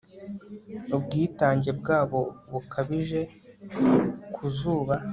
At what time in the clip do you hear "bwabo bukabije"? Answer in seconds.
1.79-3.21